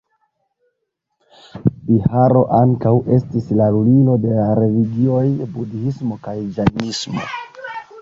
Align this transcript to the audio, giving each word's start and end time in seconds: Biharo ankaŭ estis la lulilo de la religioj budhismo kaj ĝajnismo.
Biharo 1.89 2.41
ankaŭ 2.61 2.95
estis 3.19 3.53
la 3.61 3.69
lulilo 3.77 4.17
de 4.27 4.33
la 4.41 4.49
religioj 4.63 5.23
budhismo 5.59 6.23
kaj 6.29 6.39
ĝajnismo. 6.61 7.33